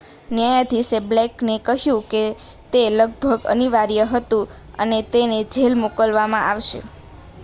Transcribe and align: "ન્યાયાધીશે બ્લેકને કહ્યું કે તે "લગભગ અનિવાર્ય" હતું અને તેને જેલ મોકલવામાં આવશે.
"ન્યાયાધીશે 0.31 0.97
બ્લેકને 1.09 1.55
કહ્યું 1.65 2.01
કે 2.11 2.23
તે 2.73 2.81
"લગભગ 2.91 3.41
અનિવાર્ય" 3.47 4.05
હતું 4.07 4.45
અને 4.79 4.99
તેને 5.11 5.37
જેલ 5.53 5.73
મોકલવામાં 5.77 6.47
આવશે. 6.47 6.79